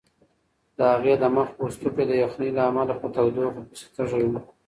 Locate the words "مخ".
1.35-1.47